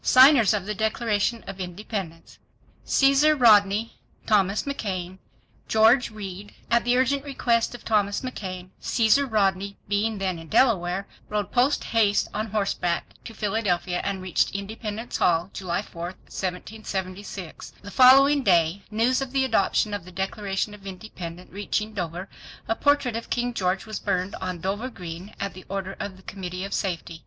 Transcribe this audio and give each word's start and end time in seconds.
Signers 0.03 0.51
of 0.55 0.65
the 0.65 0.73
Declaration 0.73 1.43
of 1.45 1.59
Independence. 1.59 2.39
Caeser 2.87 3.39
Rodney—Thomas 3.39 4.63
McKain—George 4.63 6.09
Read 6.09 6.55
At 6.71 6.83
the 6.85 6.97
urgent 6.97 7.23
request 7.23 7.75
of 7.75 7.85
Thomas 7.85 8.21
McKain, 8.21 8.69
Caesar 8.79 9.27
Rodney 9.27 9.77
being 9.87 10.17
then 10.17 10.39
in 10.39 10.47
Delaware, 10.47 11.05
rode 11.29 11.51
post 11.51 11.83
haste 11.83 12.27
on 12.33 12.47
horseback 12.47 13.13
to 13.25 13.35
Philadelphia 13.35 14.01
and 14.03 14.23
reached 14.23 14.55
Independence 14.55 15.17
Hall 15.17 15.51
July 15.53 15.83
4, 15.83 16.01
1776. 16.03 17.71
The 17.83 17.91
following 17.91 18.41
day 18.41 18.81
news 18.89 19.21
of 19.21 19.31
the 19.33 19.45
adoption 19.45 19.93
of 19.93 20.03
the 20.03 20.11
Declaration 20.11 20.73
of 20.73 20.87
Independence 20.87 21.51
reaching 21.51 21.93
Dover 21.93 22.27
a 22.67 22.75
portrait 22.75 23.15
of 23.15 23.29
King 23.29 23.53
George 23.53 23.85
was 23.85 23.99
burned 23.99 24.33
on 24.41 24.61
Dover 24.61 24.89
Green 24.89 25.35
at 25.39 25.53
the 25.53 25.63
order 25.69 25.95
of 25.99 26.17
the 26.17 26.23
Committee 26.23 26.63
of 26.63 26.73
Safety. 26.73 27.19